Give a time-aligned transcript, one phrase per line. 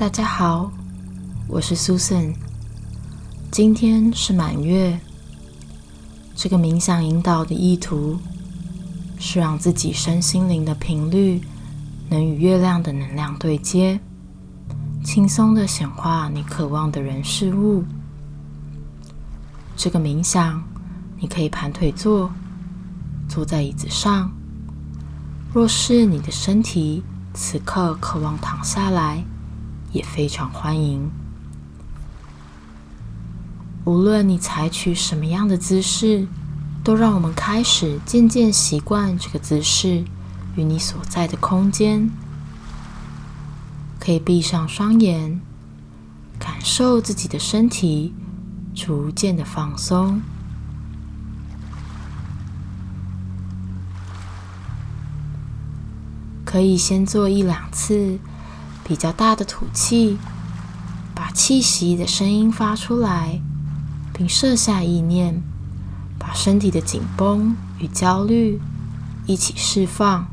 [0.00, 0.72] 大家好，
[1.46, 2.34] 我是 Susan。
[3.50, 4.98] 今天是满月，
[6.34, 8.18] 这个冥想引导的意图
[9.18, 11.42] 是让自己身心灵的频率
[12.08, 14.00] 能与月亮的能量对接，
[15.04, 17.84] 轻松的显化你渴望的人事物。
[19.76, 20.62] 这个冥想，
[21.18, 22.32] 你可以盘腿坐，
[23.28, 24.32] 坐在椅子上。
[25.52, 27.02] 若是你的身体
[27.34, 29.22] 此刻渴望躺下来。
[29.92, 31.10] 也非常欢迎。
[33.84, 36.28] 无论你采取什么样的姿势，
[36.84, 40.04] 都让我们开始渐渐习惯这个姿势
[40.54, 42.10] 与你所在的空间。
[43.98, 45.40] 可以闭上双眼，
[46.38, 48.14] 感受自己的身体
[48.74, 50.20] 逐渐的放松。
[56.44, 58.18] 可以先做一两次。
[58.90, 60.18] 比较大的吐气，
[61.14, 63.40] 把气息的声音发出来，
[64.12, 65.40] 并设下意念，
[66.18, 68.60] 把身体的紧绷与焦虑
[69.26, 70.26] 一起释放。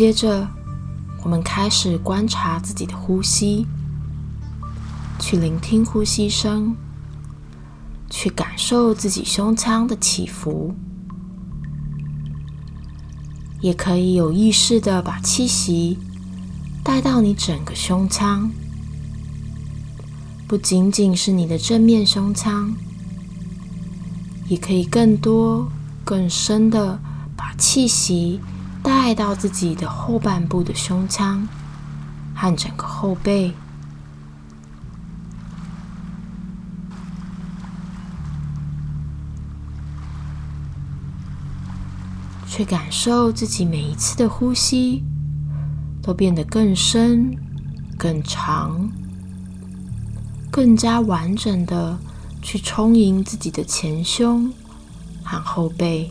[0.00, 0.48] 接着，
[1.22, 3.66] 我们开始观察自己的呼吸，
[5.18, 6.74] 去聆听呼吸声，
[8.08, 10.74] 去感受自己胸腔的起伏，
[13.60, 15.98] 也可以有意识的把气息
[16.82, 18.50] 带到你整个胸腔，
[20.48, 22.74] 不仅仅是你的正面胸腔，
[24.48, 25.70] 也可以更多、
[26.06, 26.98] 更深的
[27.36, 28.40] 把气息。
[28.82, 31.46] 带到自己的后半部的胸腔
[32.34, 33.52] 和整个后背，
[42.46, 45.02] 去感受自己每一次的呼吸
[46.02, 47.36] 都变得更深、
[47.98, 48.90] 更长、
[50.50, 51.98] 更加完整的
[52.42, 54.52] 去充盈自己的前胸
[55.22, 56.10] 和后背。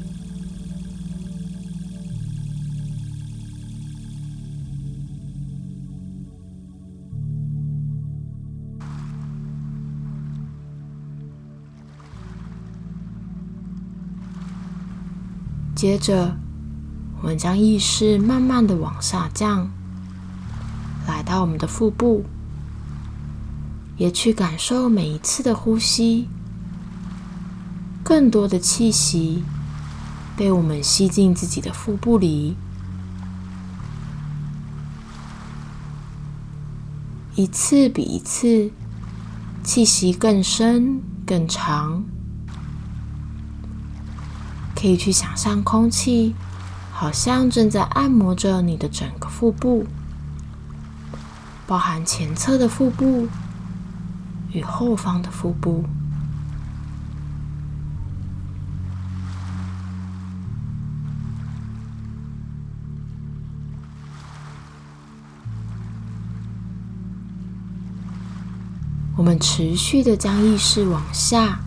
[15.79, 16.35] 接着，
[17.22, 19.72] 我们将意识慢慢的往下降，
[21.07, 22.25] 来到我们的腹部，
[23.95, 26.28] 也去感受每一次的呼吸，
[28.03, 29.41] 更多的气息
[30.35, 32.57] 被我们吸进自己的腹部里，
[37.35, 38.69] 一次比一次，
[39.63, 42.03] 气息更深更长。
[44.79, 46.34] 可以去想象空气，
[46.94, 49.85] 好像正在按摩着你的整个腹部，
[51.67, 53.28] 包含前侧的腹部
[54.53, 55.84] 与后方的腹部。
[69.18, 71.59] 我们持续的将意识往下。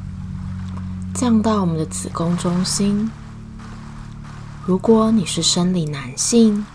[1.22, 3.08] 降到我们的子宫中心。
[4.66, 6.66] 如果你是生理男性，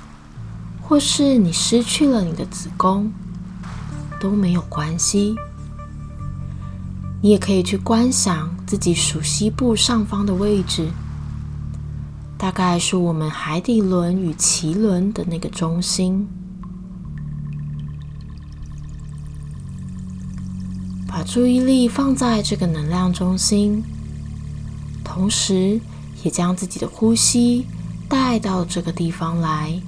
[0.82, 3.12] 或是你失去了你的子宫，
[4.22, 5.36] 都没有关系。
[7.22, 10.92] 你也可以去观想自己属膝部上方的位置，
[12.38, 16.26] 大概是我们海底轮与脐轮的那个中心。
[21.06, 23.84] 把注意力放在这个能量中心。
[25.18, 25.82] 同时，
[26.24, 27.66] 也将自己的呼吸
[28.08, 29.82] 带到这个地方来，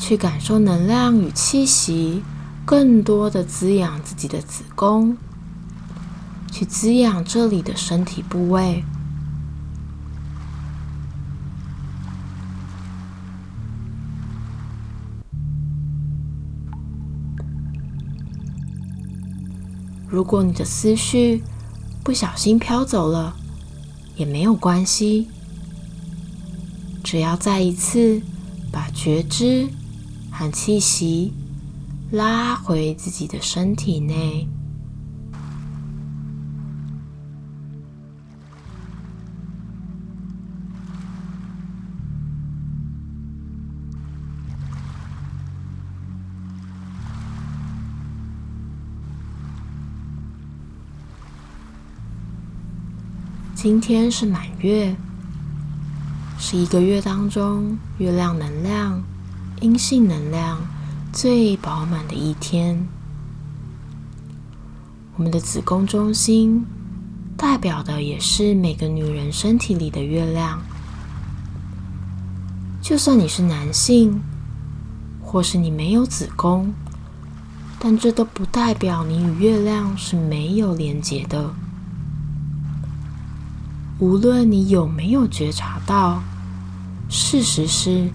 [0.00, 2.24] 去感受能量与气息，
[2.66, 5.16] 更多的滋养自己的子宫，
[6.50, 8.84] 去滋养这里的身体部位。
[20.12, 21.42] 如果你的思绪
[22.04, 23.34] 不小心飘走了，
[24.14, 25.28] 也没有关系。
[27.02, 28.20] 只要再一次
[28.70, 29.70] 把觉知
[30.30, 31.32] 和气息
[32.10, 34.46] 拉回自己的身体内。
[53.62, 54.96] 今天是满月，
[56.36, 59.00] 是一个月当中月亮能量、
[59.60, 60.60] 阴性能量
[61.12, 62.88] 最饱满的一天。
[65.14, 66.66] 我们的子宫中心
[67.36, 70.60] 代表的也是每个女人身体里的月亮。
[72.80, 74.20] 就算你是男性，
[75.22, 76.74] 或是你没有子宫，
[77.78, 81.54] 但这都不代表你与月亮是没有连结的。
[84.02, 86.24] 无论你有没有觉察到，
[87.08, 88.10] 事实是，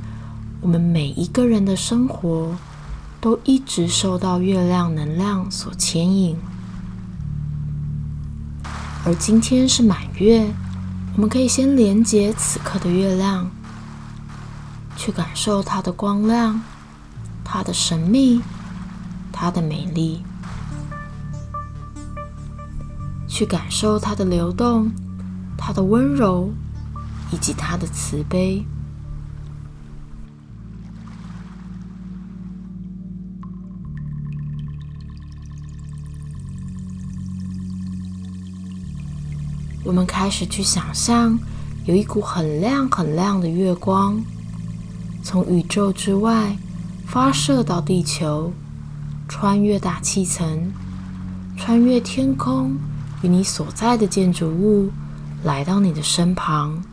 [0.59, 2.53] 我们每一个人的生活
[3.21, 6.35] 都一直受到月亮能量所牵引。
[9.05, 10.51] 而今天是满月，
[11.15, 13.49] 我们可以先连接此刻的月亮，
[14.97, 16.61] 去感受它的光亮、
[17.45, 18.41] 它的神秘、
[19.31, 20.21] 它的美丽，
[23.25, 24.91] 去感受它的流动。
[25.57, 26.51] 他的温柔，
[27.31, 28.63] 以及他的慈悲。
[39.83, 41.39] 我们开始去想象，
[41.85, 44.21] 有一股很亮很亮的月光，
[45.23, 46.57] 从宇宙之外
[47.05, 48.51] 发射到地球，
[49.29, 50.73] 穿越大气层，
[51.55, 52.77] 穿越天空，
[53.21, 54.91] 与你所在的建筑物。
[55.43, 56.83] 来到你的身旁，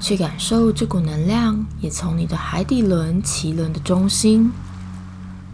[0.00, 4.50] 去感受这股能量，也从你的海底轮、脐轮的中心，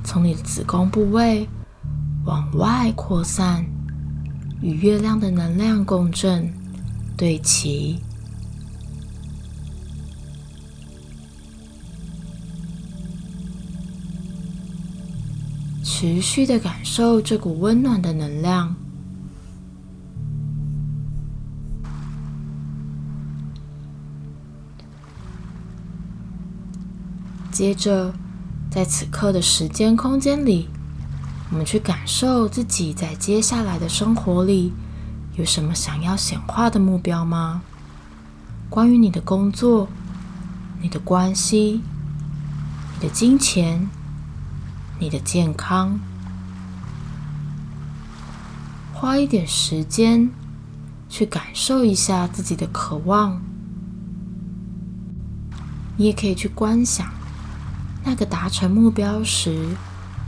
[0.02, 1.48] 从你的子宫部位
[2.24, 3.64] 往外扩散，
[4.60, 6.52] 与月亮的能量共振、
[7.16, 8.00] 对齐，
[15.82, 18.74] 持续的感受这股温暖的能量。
[27.54, 28.12] 接着，
[28.68, 30.68] 在此刻的时间空间里，
[31.52, 34.72] 我们去感受自己在接下来的生活里
[35.36, 37.62] 有什么想要显化的目标吗？
[38.68, 39.86] 关于你的工作、
[40.82, 41.80] 你的关系、
[42.94, 43.88] 你的金钱、
[44.98, 46.00] 你的健康，
[48.92, 50.28] 花一点时间
[51.08, 53.40] 去感受一下自己的渴望。
[55.96, 57.13] 你也可以去观想。
[58.04, 59.76] 那个达成目标时，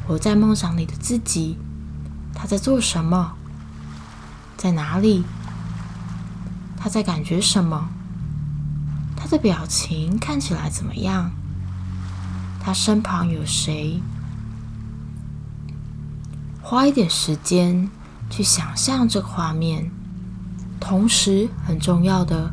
[0.06, 1.58] 活在梦想里的自己，
[2.34, 3.34] 他在做什么？
[4.56, 5.24] 在哪里？
[6.76, 7.88] 他在感觉什么？
[9.14, 11.30] 他的表情看起来怎么样？
[12.60, 14.00] 他身旁有谁？
[16.62, 17.88] 花一点时间
[18.30, 19.90] 去想象这个画面，
[20.80, 22.52] 同时很重要的，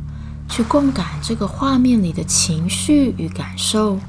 [0.50, 4.00] 去共感这个画面里的情绪与感受。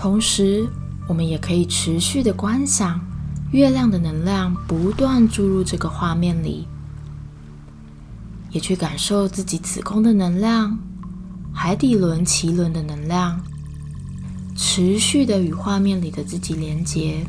[0.00, 0.64] 同时，
[1.08, 3.00] 我们也可以持续的观想
[3.50, 6.68] 月亮的能量不断注入这个画面里，
[8.52, 10.78] 也去感受自己子宫的能量、
[11.52, 13.40] 海底轮、脐轮的能量，
[14.56, 17.26] 持续的与画面里的自己连接。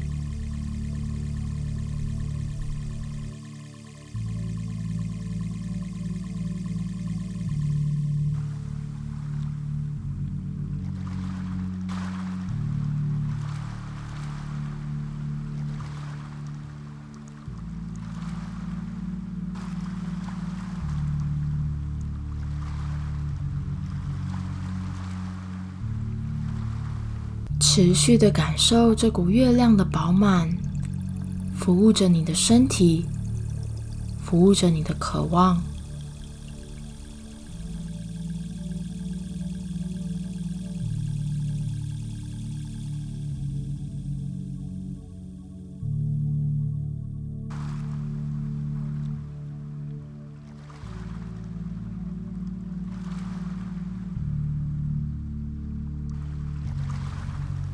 [27.71, 30.57] 持续的感受这股月亮的饱满，
[31.55, 33.05] 服务着你的身体，
[34.23, 35.61] 服务着你的渴望。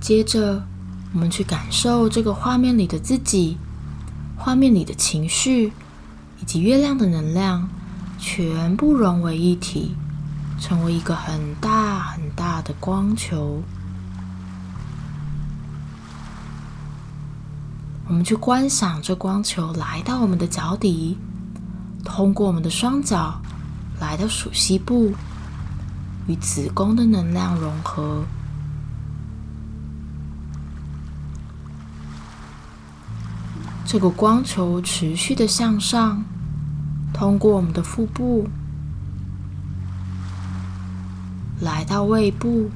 [0.06, 0.62] 接着，
[1.14, 3.58] 我们去感受这个画面里的自己，
[4.38, 5.74] 画面里的情绪，
[6.40, 7.68] 以及月亮的能量，
[8.20, 9.96] 全部融为一体，
[10.60, 13.64] 成为一个很大很大的光球。
[18.08, 21.18] 我们去观想这光球来到我们的脚底，
[22.04, 23.42] 通过我们的双脚
[24.00, 25.16] 来到属膝部，
[26.28, 28.24] 与子宫的能量融合。
[33.86, 36.24] 这个光球持续的向上，
[37.14, 38.50] 通过我们的腹部，
[41.62, 42.72] 来到胃部，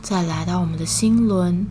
[0.00, 1.66] 再来到我们的心轮。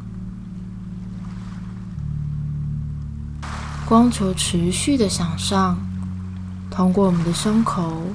[3.88, 5.78] 光球持续的向上，
[6.70, 8.14] 通过我们的胸口，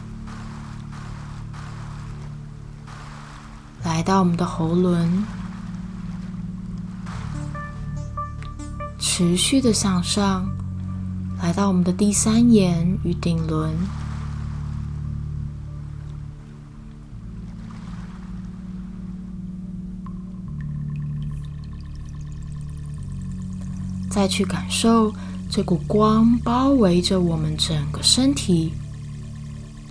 [3.84, 5.24] 来到我们的喉轮，
[9.20, 10.48] 持续的向上，
[11.42, 13.70] 来到我们的第三眼与顶轮，
[24.08, 25.12] 再去感受。
[25.50, 28.72] 这股光包围着我们整个身体，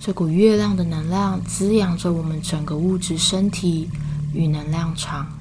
[0.00, 3.88] 这股月亮的能量滋养着我们整个物质身体
[4.34, 5.39] 与能量场。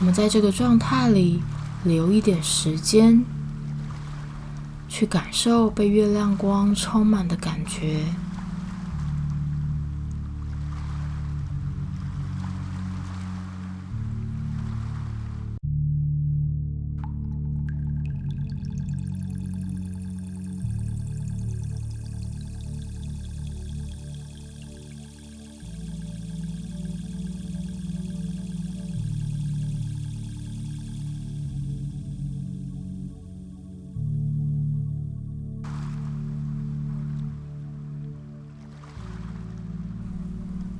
[0.00, 1.42] 我们在这个状态里
[1.84, 3.24] 留一点时间，
[4.88, 8.04] 去感受被月亮光充满的感觉。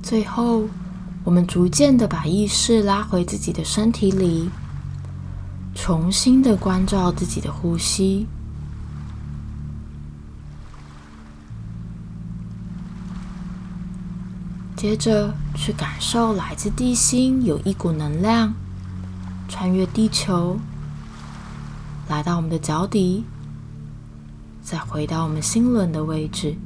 [0.09, 0.67] 最后，
[1.23, 4.49] 我们逐渐的把意识拉回自己的身体里，
[5.75, 8.25] 重新的关照自己的呼吸，
[14.75, 18.55] 接着去感受来自地心有一股能量
[19.47, 20.57] 穿越地球，
[22.07, 23.25] 来到我们的脚底，
[24.63, 26.57] 再回到我们心轮的位置。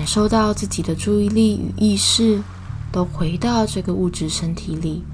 [0.00, 2.42] 感受到自己的注意力与意识
[2.90, 5.04] 都回到这个物质身体里。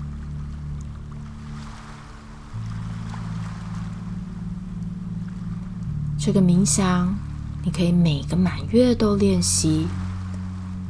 [6.16, 7.12] 这个冥想，
[7.64, 9.88] 你可以每个满月都练习，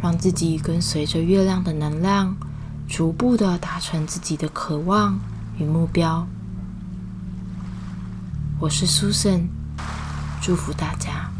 [0.02, 2.36] 让自己跟随着月亮的能量，
[2.86, 5.18] 逐步的达成自己的渴望
[5.56, 6.28] 与目标。
[8.60, 9.46] 我是 Susan，
[10.42, 11.35] 祝福大家。